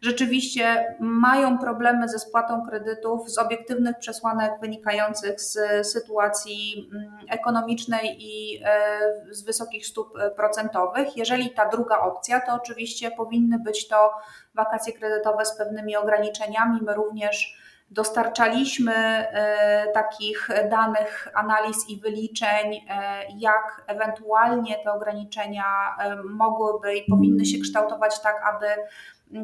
rzeczywiście 0.00 0.96
mają 1.00 1.58
problemy 1.58 2.08
ze 2.08 2.18
spłatą 2.18 2.66
kredytów 2.68 3.30
z 3.30 3.38
obiektywnych 3.38 3.98
przesłanek 3.98 4.52
wynikających 4.60 5.40
z 5.40 5.58
sytuacji 5.86 6.90
mm, 6.92 7.10
ekonomicznej 7.30 8.16
i 8.18 8.62
e, 8.64 9.34
z 9.34 9.42
wysokich 9.42 9.86
stóp 9.86 10.18
procentowych. 10.36 11.16
Jeżeli 11.16 11.50
ta 11.50 11.68
druga 11.68 11.98
opcja, 11.98 12.40
to 12.40 12.54
oczywiście 12.54 13.10
powinny 13.10 13.58
być 13.58 13.88
to 13.88 14.10
wakacje 14.54 14.92
kredytowe 14.92 15.44
z 15.44 15.56
pewnymi 15.56 15.96
ograniczeniami. 15.96 16.80
My 16.82 16.94
również 16.94 17.56
dostarczaliśmy 17.90 18.94
e, 18.94 19.92
takich 19.94 20.48
danych, 20.70 21.28
analiz 21.34 21.88
i 21.88 22.00
wyliczeń, 22.00 22.74
e, 22.88 23.22
jak 23.38 23.84
ewentualnie 23.86 24.76
te 24.84 24.92
ograniczenia 24.92 25.64
e, 25.98 26.22
mogłyby 26.22 26.96
i 26.96 27.10
powinny 27.10 27.46
się 27.46 27.58
kształtować 27.58 28.22
tak, 28.22 28.36
aby 28.54 28.66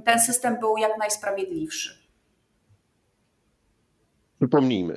ten 0.05 0.21
system 0.21 0.61
był 0.61 0.77
jak 0.77 0.99
najsprawiedliwszy. 0.99 2.07
Przypomnijmy, 4.39 4.97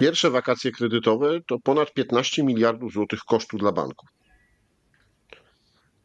pierwsze 0.00 0.30
wakacje 0.30 0.72
kredytowe 0.72 1.40
to 1.46 1.58
ponad 1.58 1.92
15 1.92 2.44
miliardów 2.44 2.92
złotych 2.92 3.20
kosztu 3.20 3.58
dla 3.58 3.72
banków. 3.72 4.08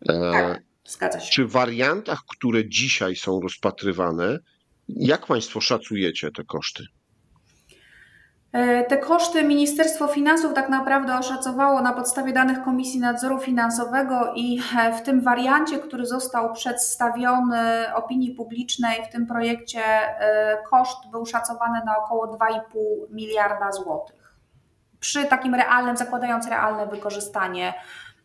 Tak. 0.07 0.68
Zgadza 0.89 1.19
się. 1.19 1.31
Czy 1.31 1.45
w 1.45 1.51
wariantach, 1.51 2.23
które 2.27 2.69
dzisiaj 2.69 3.15
są 3.15 3.39
rozpatrywane, 3.41 4.39
jak 4.87 5.25
Państwo 5.25 5.61
szacujecie 5.61 6.31
te 6.31 6.43
koszty? 6.43 6.83
E, 8.51 8.83
te 8.83 8.97
koszty 8.97 9.43
Ministerstwo 9.43 10.07
Finansów 10.07 10.53
tak 10.53 10.69
naprawdę 10.69 11.17
oszacowało 11.17 11.81
na 11.81 11.93
podstawie 11.93 12.33
danych 12.33 12.63
Komisji 12.63 12.99
Nadzoru 12.99 13.39
Finansowego 13.39 14.33
i 14.35 14.61
e, 14.77 14.97
w 14.97 15.01
tym 15.01 15.21
wariancie, 15.21 15.79
który 15.79 16.05
został 16.05 16.53
przedstawiony 16.53 17.93
opinii 17.95 18.31
publicznej 18.31 19.05
w 19.05 19.11
tym 19.11 19.27
projekcie, 19.27 19.81
e, 19.83 20.57
koszt 20.69 21.09
był 21.11 21.25
szacowany 21.25 21.79
na 21.85 21.97
około 21.97 22.27
2,5 22.27 22.77
miliarda 23.09 23.71
złotych. 23.71 24.33
Przy 24.99 25.25
takim 25.25 25.55
realnym, 25.55 25.97
zakładając 25.97 26.47
realne 26.47 26.87
wykorzystanie 26.87 27.73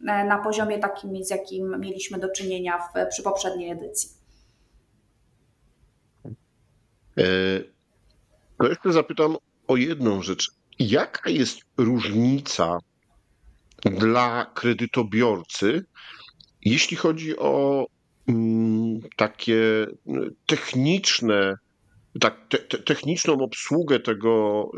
na 0.04 0.38
poziomie 0.38 0.78
takim, 0.78 1.24
z 1.24 1.30
jakim 1.30 1.80
mieliśmy 1.80 2.18
do 2.18 2.28
czynienia 2.28 2.78
w, 2.78 3.08
przy 3.10 3.22
poprzedniej 3.22 3.70
edycji. 3.70 4.10
E, 7.18 7.24
to 8.58 8.68
jeszcze 8.68 8.92
zapytam 8.92 9.36
o 9.66 9.76
jedną 9.76 10.22
rzecz. 10.22 10.50
Jaka 10.78 11.30
jest 11.30 11.58
różnica 11.78 12.78
dla 13.84 14.50
kredytobiorcy, 14.54 15.84
jeśli 16.64 16.96
chodzi 16.96 17.38
o 17.38 17.86
mm, 18.28 19.00
takie 19.16 19.86
techniczne, 20.46 21.56
tak, 22.20 22.48
te, 22.48 22.58
te, 22.58 22.78
techniczną 22.78 23.34
obsługę 23.34 24.00
tego, 24.00 24.70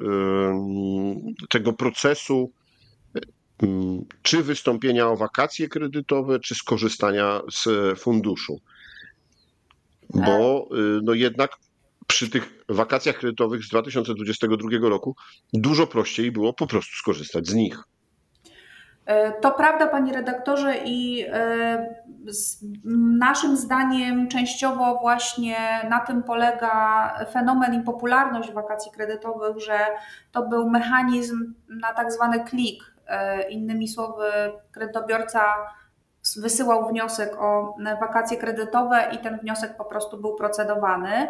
tego 1.48 1.72
procesu 1.72 2.52
czy 4.22 4.42
wystąpienia 4.42 5.08
o 5.08 5.16
wakacje 5.16 5.68
kredytowe, 5.68 6.40
czy 6.40 6.54
skorzystania 6.54 7.40
z 7.52 7.68
funduszu. 7.98 8.60
Bo 10.14 10.68
y, 10.72 11.00
no 11.02 11.14
jednak 11.14 11.50
przy 12.06 12.30
tych 12.30 12.64
wakacjach 12.68 13.18
kredytowych 13.18 13.64
z 13.64 13.68
2022 13.68 14.88
roku 14.88 15.16
dużo 15.52 15.86
prościej 15.86 16.32
było 16.32 16.52
po 16.52 16.66
prostu 16.66 16.96
skorzystać 16.96 17.46
z 17.46 17.54
nich. 17.54 17.82
E, 19.06 19.40
to 19.40 19.50
prawda, 19.50 19.86
panie 19.86 20.12
redaktorze, 20.12 20.76
i 20.84 21.24
e, 21.28 21.96
naszym 23.18 23.56
zdaniem 23.56 24.28
częściowo 24.28 24.98
właśnie 25.00 25.56
na 25.90 26.00
tym 26.00 26.22
polega 26.22 27.14
fenomen 27.32 27.80
i 27.80 27.84
popularność 27.84 28.52
wakacji 28.52 28.92
kredytowych, 28.92 29.60
że 29.60 29.78
to 30.32 30.48
był 30.48 30.70
mechanizm 30.70 31.54
na 31.68 31.92
tak 31.92 32.12
zwany 32.12 32.44
klik, 32.44 32.95
E, 32.95 32.95
innymi 33.48 33.88
słowy, 33.88 34.30
kredytobiorca 34.72 35.44
wysyłał 36.36 36.88
wniosek 36.88 37.36
o 37.38 37.76
wakacje 38.00 38.36
kredytowe 38.36 39.08
i 39.12 39.18
ten 39.18 39.38
wniosek 39.38 39.76
po 39.76 39.84
prostu 39.84 40.20
był 40.20 40.34
procedowany. 40.34 41.28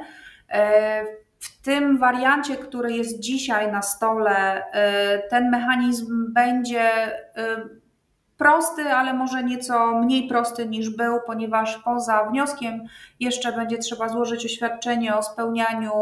W 1.39 1.63
tym 1.63 1.99
wariancie, 1.99 2.57
który 2.57 2.93
jest 2.93 3.21
dzisiaj 3.21 3.73
na 3.73 3.83
stole, 3.83 4.65
ten 5.31 5.51
mechanizm 5.51 6.33
będzie 6.33 6.91
prosty, 8.37 8.83
ale 8.83 9.15
może 9.15 9.45
nieco 9.45 9.95
mniej 9.95 10.29
prosty 10.29 10.67
niż 10.67 10.91
był, 10.91 11.21
ponieważ 11.27 11.79
poza 11.79 12.25
wnioskiem 12.25 12.81
jeszcze 13.21 13.53
będzie 13.53 13.79
trzeba 13.79 14.09
złożyć 14.09 14.45
oświadczenie 14.45 15.17
o 15.17 15.23
spełnianiu 15.23 15.93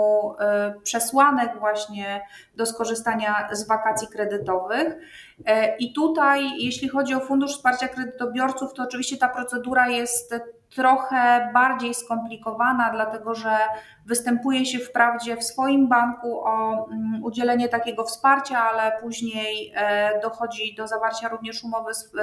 y, 0.77 0.81
przesłanek 0.81 1.59
właśnie 1.59 2.23
do 2.57 2.67
skorzystania 2.67 3.49
z 3.53 3.69
wakacji 3.69 4.09
kredytowych. 4.09 4.95
Y, 5.39 5.43
I 5.79 5.93
tutaj, 5.93 6.51
jeśli 6.59 6.89
chodzi 6.89 7.15
o 7.15 7.21
Fundusz 7.21 7.53
Wsparcia 7.53 7.89
Kredytobiorców, 7.89 8.75
to 8.75 8.83
oczywiście 8.83 9.17
ta 9.17 9.29
procedura 9.29 9.89
jest 9.89 10.35
trochę 10.75 11.51
bardziej 11.53 11.95
skomplikowana, 11.95 12.91
dlatego 12.93 13.35
że 13.35 13.59
występuje 14.07 14.67
się 14.67 14.79
wprawdzie 14.79 15.37
w 15.37 15.45
swoim 15.45 15.89
banku 15.89 16.41
o 16.41 16.87
mm, 16.91 17.25
udzielenie 17.25 17.69
takiego 17.69 18.05
wsparcia, 18.05 18.63
ale 18.63 19.01
później 19.01 19.73
e, 19.77 20.21
dochodzi 20.21 20.75
do 20.75 20.89
zawarcia 20.89 21.29
również 21.29 21.65
umowy 21.65 21.95
z 21.95 22.05
e, 22.05 22.19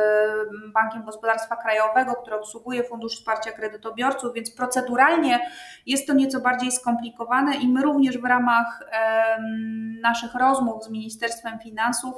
Bankiem 0.73 1.03
Gospodarstwa 1.03 1.55
Krajowego, 1.55 2.13
który 2.13 2.35
obsługuje 2.35 2.83
Fundusz 2.83 3.15
Wsparcia 3.15 3.51
Kredytobiorców, 3.51 4.33
więc 4.33 4.51
proceduralnie 4.51 5.39
jest 5.85 6.07
to 6.07 6.13
nieco 6.13 6.39
bardziej 6.39 6.71
skomplikowane 6.71 7.55
i 7.55 7.67
my 7.67 7.81
również 7.81 8.17
w 8.17 8.25
ramach 8.25 8.83
naszych 10.01 10.35
rozmów 10.35 10.83
z 10.83 10.89
Ministerstwem 10.89 11.59
Finansów 11.59 12.15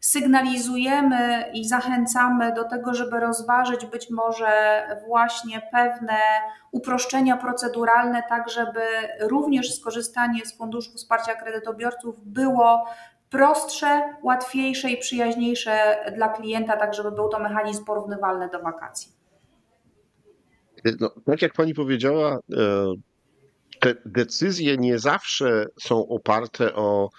sygnalizujemy 0.00 1.50
i 1.54 1.68
zachęcamy 1.68 2.54
do 2.54 2.64
tego, 2.64 2.94
żeby 2.94 3.20
rozważyć 3.20 3.86
być 3.86 4.10
może 4.10 4.82
właśnie 5.06 5.62
pewne 5.72 6.18
uproszczenia 6.72 7.36
proceduralne, 7.36 8.22
tak 8.28 8.50
żeby 8.50 8.80
również 9.20 9.74
skorzystanie 9.74 10.46
z 10.46 10.56
Funduszu 10.56 10.92
Wsparcia 10.92 11.34
Kredytobiorców 11.34 12.20
było 12.26 12.84
prostsze, 13.30 14.16
łatwiejsze 14.22 14.90
i 14.90 14.96
przyjaźniejsze 14.96 15.96
dla 16.16 16.28
klienta, 16.28 16.76
tak 16.76 16.94
żeby 16.94 17.12
był 17.12 17.28
to 17.28 17.38
mechanizm 17.38 17.84
porównywalny 17.84 18.48
do 18.48 18.60
wakacji. 18.60 19.12
No, 21.00 21.10
tak 21.24 21.42
jak 21.42 21.52
pani 21.52 21.74
powiedziała, 21.74 22.34
e, 22.34 22.38
te 23.80 23.94
decyzje 24.06 24.76
nie 24.76 24.98
zawsze 24.98 25.66
są 25.80 26.08
oparte 26.08 26.74
o 26.74 27.10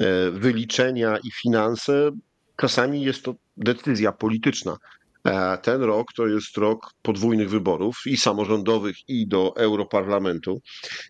e, 0.00 0.30
wyliczenia 0.30 1.18
i 1.18 1.30
finanse. 1.30 2.10
Czasami 2.56 3.02
jest 3.02 3.22
to 3.22 3.34
decyzja 3.56 4.12
polityczna. 4.12 4.76
E, 5.24 5.58
ten 5.58 5.82
rok 5.82 6.12
to 6.16 6.26
jest 6.26 6.56
rok 6.56 6.94
podwójnych 7.02 7.50
wyborów 7.50 7.96
i 8.06 8.16
samorządowych, 8.16 8.96
i 9.08 9.26
do 9.26 9.56
Europarlamentu, 9.56 10.60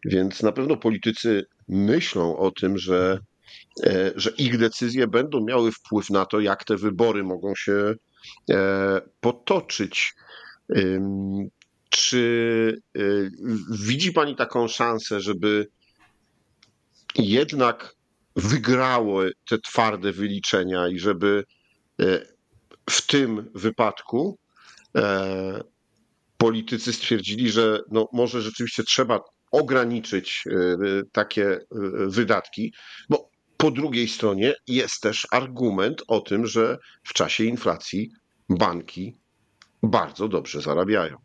więc 0.05 0.43
na 0.43 0.53
pewno 0.53 0.77
politycy 0.77 1.47
myślą 1.69 2.37
o 2.37 2.51
tym, 2.51 2.79
że, 2.79 3.19
e, 3.87 4.13
że 4.17 4.31
ich 4.31 4.59
decyzje 4.59 5.07
będą 5.07 5.45
miały 5.45 5.73
wpływ 5.73 6.11
na 6.11 6.27
to, 6.27 6.41
jak 6.41 6.65
te 6.65 6.77
wybory 6.77 7.25
mogą 7.25 7.55
się 7.55 7.95
potoczyć. 9.21 10.15
Czy 11.97 12.83
y, 12.97 13.31
widzi 13.71 14.13
Pani 14.13 14.37
taką 14.37 14.69
szansę, 14.69 15.21
żeby 15.21 15.67
jednak 17.17 17.95
wygrały 18.37 19.33
te 19.49 19.59
twarde 19.59 20.13
wyliczenia 20.13 20.89
i 20.89 20.99
żeby 20.99 21.45
y, 22.01 22.27
w 22.91 23.07
tym 23.07 23.51
wypadku 23.55 24.39
e, 24.97 25.65
politycy 26.37 26.93
stwierdzili, 26.93 27.51
że 27.51 27.81
no 27.91 28.09
może 28.13 28.43
rzeczywiście 28.43 28.83
trzeba 28.83 29.21
ograniczyć 29.51 30.45
y, 30.47 31.03
takie 31.13 31.59
wydatki, 32.07 32.73
bo 33.09 33.31
po 33.57 33.71
drugiej 33.71 34.09
stronie 34.09 34.55
jest 34.67 35.01
też 35.01 35.27
argument 35.31 36.03
o 36.09 36.21
tym, 36.21 36.47
że 36.47 36.79
w 37.05 37.13
czasie 37.13 37.45
inflacji 37.45 38.11
banki 38.49 39.19
bardzo 39.83 40.29
dobrze 40.29 40.61
zarabiają. 40.61 41.17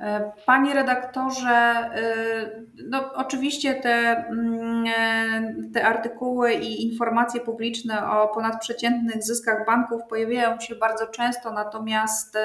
E, 0.00 0.32
panie 0.46 0.74
redaktorze, 0.74 1.50
e, 1.50 2.64
no 2.88 3.14
oczywiście 3.14 3.74
te, 3.74 4.16
mm, 4.28 4.84
e, 4.98 5.72
te 5.74 5.86
artykuły 5.86 6.52
i 6.52 6.86
informacje 6.86 7.40
publiczne 7.40 8.10
o 8.10 8.28
ponadprzeciętnych 8.28 9.22
zyskach 9.22 9.66
banków 9.66 10.02
pojawiają 10.08 10.60
się 10.60 10.74
bardzo 10.74 11.06
często, 11.06 11.52
natomiast 11.52 12.38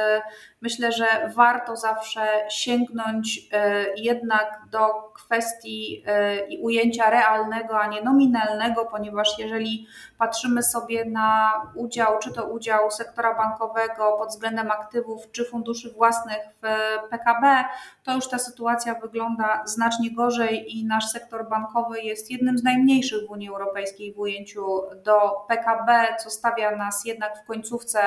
myślę, 0.61 0.91
że 0.91 1.05
warto 1.35 1.75
zawsze 1.75 2.45
sięgnąć 2.49 3.39
jednak 3.95 4.61
do 4.71 4.87
kwestii 5.13 6.03
i 6.49 6.57
ujęcia 6.61 7.09
realnego, 7.09 7.79
a 7.79 7.87
nie 7.87 8.01
nominalnego, 8.01 8.85
ponieważ 8.85 9.39
jeżeli 9.39 9.87
patrzymy 10.17 10.63
sobie 10.63 11.05
na 11.05 11.53
udział, 11.75 12.19
czy 12.19 12.33
to 12.33 12.45
udział 12.45 12.91
sektora 12.91 13.35
bankowego 13.35 14.15
pod 14.17 14.29
względem 14.29 14.71
aktywów, 14.71 15.31
czy 15.31 15.45
funduszy 15.45 15.93
własnych 15.93 16.39
w 16.61 16.65
PKB, 17.09 17.63
to 18.03 18.13
już 18.15 18.29
ta 18.29 18.39
sytuacja 18.39 18.95
wygląda 18.95 19.63
znacznie 19.65 20.11
gorzej 20.11 20.77
i 20.77 20.85
nasz 20.85 21.09
sektor 21.09 21.49
bankowy 21.49 22.01
jest 22.01 22.31
jednym 22.31 22.57
z 22.57 22.63
najmniejszych 22.63 23.27
w 23.27 23.31
Unii 23.31 23.49
Europejskiej 23.49 24.13
w 24.13 24.19
ujęciu 24.19 24.81
do 25.03 25.45
PKB, 25.47 26.15
co 26.23 26.29
stawia 26.29 26.75
nas 26.75 27.05
jednak 27.05 27.43
w 27.43 27.47
końcówce 27.47 27.99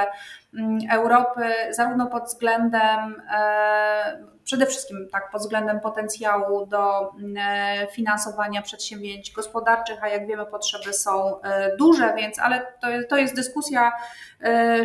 Europy, 0.91 1.41
zarówno 1.71 2.07
pod 2.07 2.25
względem 2.25 3.23
e, 3.35 4.33
przede 4.45 4.67
wszystkim 4.67 5.09
tak 5.13 5.31
pod 5.31 5.41
względem 5.41 5.81
potencjału 5.81 6.67
do 6.67 7.13
mm, 7.19 7.37
e, 7.39 7.87
finansowania 7.87 8.63
przedsięwzięć 8.63 9.33
gospodarczych, 9.33 10.05
a 10.05 10.09
jak 10.09 10.27
wiemy 10.27 10.47
potrzeby 10.47 10.93
są 10.93 11.41
e, 11.43 11.77
duże, 11.77 12.15
więc 12.17 12.39
ale 12.39 12.61
to, 12.81 12.87
to 13.09 13.17
jest 13.17 13.37
dyskusja 13.37 13.93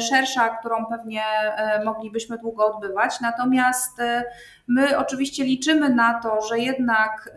szersza, 0.10 0.49
którą 0.49 0.86
pewnie 0.86 1.23
moglibyśmy 1.86 2.38
długo 2.38 2.75
odbywać. 2.75 3.19
Natomiast 3.21 3.97
my 4.67 4.97
oczywiście 4.97 5.43
liczymy 5.43 5.89
na 5.89 6.19
to, 6.23 6.41
że 6.41 6.60
jednak 6.60 7.32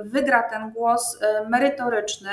wygra 0.00 0.42
ten 0.42 0.70
głos 0.70 1.20
merytoryczny. 1.48 2.30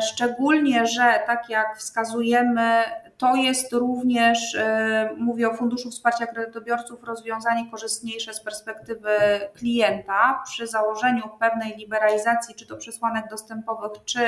Szczególnie, 0.00 0.86
że 0.86 1.22
tak 1.26 1.48
jak 1.48 1.78
wskazujemy, 1.78 2.84
to 3.22 3.34
jest 3.34 3.72
również, 3.72 4.54
e, 4.54 5.10
mówię 5.18 5.50
o 5.50 5.54
Funduszu 5.54 5.90
Wsparcia 5.90 6.26
Kredytobiorców, 6.26 7.04
rozwiązanie 7.04 7.70
korzystniejsze 7.70 8.34
z 8.34 8.40
perspektywy 8.40 9.10
klienta 9.54 10.42
przy 10.44 10.66
założeniu 10.66 11.22
pewnej 11.40 11.76
liberalizacji, 11.76 12.54
czy 12.54 12.66
to 12.66 12.76
przesłanek 12.76 13.24
dostępowych, 13.30 13.92
czy 14.04 14.20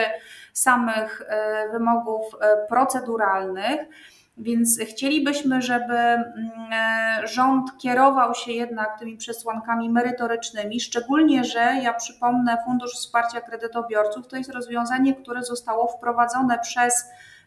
samych 0.52 1.22
e, 1.28 1.68
wymogów 1.72 2.22
e, 2.40 2.66
proceduralnych. 2.68 3.80
Więc 4.36 4.78
chcielibyśmy, 4.80 5.62
żeby 5.62 5.94
mm, 5.94 6.26
rząd 7.24 7.78
kierował 7.78 8.34
się 8.34 8.52
jednak 8.52 8.98
tymi 8.98 9.16
przesłankami 9.16 9.90
merytorycznymi, 9.90 10.80
szczególnie, 10.80 11.44
że 11.44 11.60
ja 11.82 11.94
przypomnę, 11.94 12.58
Fundusz 12.64 12.92
Wsparcia 12.92 13.40
Kredytobiorców 13.40 14.28
to 14.28 14.36
jest 14.36 14.50
rozwiązanie, 14.50 15.14
które 15.14 15.42
zostało 15.42 15.86
wprowadzone 15.88 16.58
przez 16.58 17.04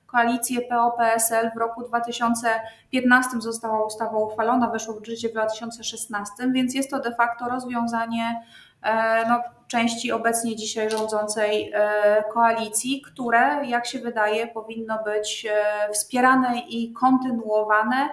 koalicję 0.08 0.62
PO-PSL 0.62 1.52
w 1.56 1.58
roku 1.58 1.84
2015 1.84 3.42
została 3.42 3.86
ustawa 3.86 4.18
uchwalona, 4.18 4.70
weszło 4.70 4.94
w 4.94 5.06
życie 5.06 5.30
w 5.30 5.32
2016, 5.32 6.34
więc 6.52 6.76
jest 6.76 6.90
to 6.90 7.00
de 7.00 7.16
facto 7.16 7.50
rozwiązanie 7.50 8.42
e, 8.84 9.26
no, 9.30 9.42
części 9.68 10.12
obecnie 10.12 10.56
dzisiaj 10.56 10.90
rządzącej 10.90 11.72
e, 11.74 12.24
koalicji, 12.34 13.02
które, 13.02 13.66
jak 13.66 13.88
się 13.88 14.00
wydaje, 14.00 14.48
powinno 14.48 15.04
być 15.04 15.48
e, 15.50 15.94
wspierane 15.94 16.60
i 16.60 16.94
kontynuowane 16.94 18.10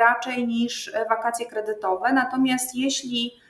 raczej 0.00 0.46
niż 0.46 0.92
wakacje 1.08 1.46
kredytowe. 1.46 2.12
Natomiast 2.12 2.74
jeśli 2.74 3.43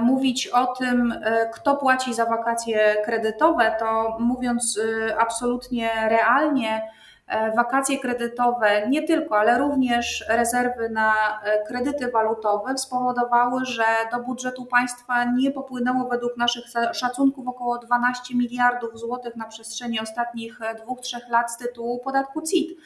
mówić 0.00 0.46
o 0.46 0.66
tym, 0.66 1.14
kto 1.54 1.76
płaci 1.76 2.14
za 2.14 2.24
wakacje 2.24 2.96
kredytowe, 3.04 3.76
to 3.78 4.16
mówiąc 4.20 4.80
absolutnie 5.18 5.90
realnie, 6.08 6.82
E, 7.26 7.52
wakacje 7.52 7.98
kredytowe, 7.98 8.88
nie 8.88 9.02
tylko, 9.02 9.38
ale 9.38 9.58
również 9.58 10.24
rezerwy 10.28 10.88
na 10.90 11.40
e, 11.42 11.62
kredyty 11.66 12.10
walutowe 12.10 12.78
spowodowały, 12.78 13.64
że 13.64 13.84
do 14.12 14.20
budżetu 14.20 14.66
państwa 14.66 15.24
nie 15.24 15.50
popłynęło 15.50 16.08
według 16.08 16.36
naszych 16.36 16.64
szacunków 16.92 17.48
około 17.48 17.78
12 17.78 18.36
miliardów 18.36 18.98
złotych 18.98 19.36
na 19.36 19.44
przestrzeni 19.44 20.00
ostatnich 20.00 20.62
e, 20.62 20.74
dwóch, 20.74 21.00
trzech 21.00 21.28
lat 21.28 21.52
z 21.52 21.56
tytułu 21.56 21.98
podatku 21.98 22.42
CIT. 22.42 22.78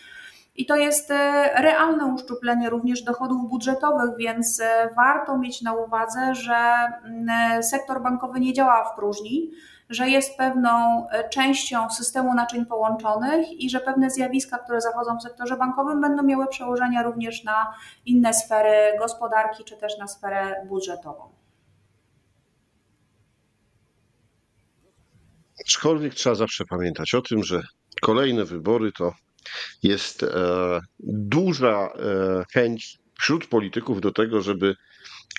I 0.59 0.67
to 0.67 0.77
jest 0.77 1.11
realne 1.55 2.07
uszczuplenie 2.07 2.71
również 2.71 3.03
dochodów 3.03 3.49
budżetowych, 3.49 4.11
więc 4.19 4.63
warto 4.97 5.39
mieć 5.39 5.63
na 5.63 5.75
uwadze, 5.75 6.35
że 6.35 6.57
mm, 7.05 7.63
sektor 7.63 8.03
bankowy 8.03 8.41
nie 8.41 8.53
działa 8.53 8.85
w 8.85 8.97
próżni 8.97 9.51
że 9.91 10.09
jest 10.09 10.37
pewną 10.37 11.07
e, 11.09 11.29
częścią 11.29 11.91
systemu 11.91 12.35
naczyń 12.35 12.67
połączonych 12.67 13.53
i 13.53 13.71
że 13.71 13.81
pewne 13.81 14.11
zjawiska, 14.11 14.59
które 14.59 14.81
zachodzą 14.81 15.19
w 15.19 15.23
sektorze 15.23 15.57
bankowym, 15.57 16.01
będą 16.01 16.23
miały 16.23 16.47
przełożenia 16.47 17.03
również 17.03 17.45
na 17.45 17.75
inne 18.07 18.35
sfery 18.35 18.99
gospodarki 18.99 19.65
czy 19.65 19.77
też 19.77 19.99
na 19.99 20.07
sferę 20.07 20.67
budżetową. 20.69 21.33
Aczkolwiek 25.61 26.15
trzeba 26.15 26.35
zawsze 26.35 26.65
pamiętać 26.65 27.15
o 27.15 27.23
tym, 27.23 27.45
że 27.45 27.63
kolejne 28.03 28.45
wybory 28.45 28.93
to 28.93 29.13
jest 29.83 30.23
e, 30.23 30.29
duża 31.09 31.89
e, 31.89 31.89
chęć 32.53 32.99
wśród 33.19 33.47
polityków 33.47 34.01
do 34.01 34.13
tego, 34.13 34.41
żeby 34.41 34.75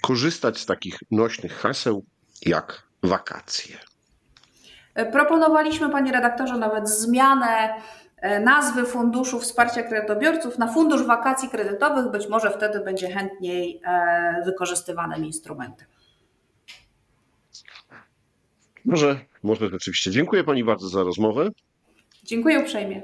korzystać 0.01 0.57
z 0.57 0.65
takich 0.65 0.99
nośnych 1.11 1.53
haseł 1.53 2.05
jak 2.45 2.83
wakacje. 3.03 3.77
Proponowaliśmy, 5.11 5.89
panie 5.89 6.11
redaktorze, 6.11 6.57
nawet 6.57 6.89
zmianę 6.89 7.73
e, 8.17 8.39
nazwy 8.39 8.85
Funduszu 8.85 9.39
Wsparcia 9.39 9.83
Kredytobiorców 9.83 10.57
na 10.57 10.73
Fundusz 10.73 11.03
Wakacji 11.03 11.49
Kredytowych. 11.49 12.11
Być 12.11 12.27
może 12.27 12.51
wtedy 12.51 12.79
będzie 12.79 13.09
chętniej 13.09 13.81
e, 13.85 14.41
wykorzystywanym 14.45 15.25
instrumentem. 15.25 15.87
Może, 18.85 19.19
może 19.43 19.69
rzeczywiście. 19.69 20.11
Dziękuję 20.11 20.43
pani 20.43 20.63
bardzo 20.63 20.87
za 20.87 21.03
rozmowę. 21.03 21.49
Dziękuję 22.23 22.59
uprzejmie. 22.59 23.01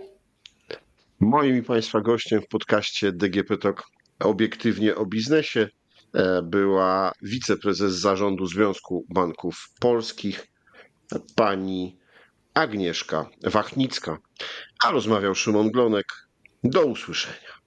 Moim 1.19 1.57
i 1.57 1.63
państwa 1.63 2.01
gościem 2.01 2.41
w 2.41 2.47
podcaście 2.47 3.11
DGP 3.11 3.57
Talk 3.57 3.83
obiektywnie 4.19 4.95
o 4.95 5.05
biznesie 5.05 5.69
e, 6.13 6.41
była 6.41 7.11
wiceprezes 7.21 7.93
zarządu 7.93 8.45
Związku 8.45 9.05
Banków 9.09 9.69
Polskich 9.79 10.47
pani 11.35 11.99
Agnieszka 12.53 13.29
Wachnicka, 13.43 14.17
a 14.83 14.91
rozmawiał 14.91 15.35
Szymon 15.35 15.71
Glonek. 15.71 16.05
Do 16.63 16.85
usłyszenia. 16.85 17.64